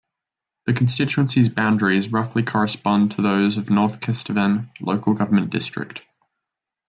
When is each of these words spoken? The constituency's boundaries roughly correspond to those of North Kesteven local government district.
The 0.65 0.73
constituency's 0.73 1.47
boundaries 1.47 2.11
roughly 2.11 2.41
correspond 2.41 3.11
to 3.11 3.21
those 3.21 3.57
of 3.57 3.69
North 3.69 3.99
Kesteven 3.99 4.71
local 4.81 5.13
government 5.13 5.51
district. 5.51 6.01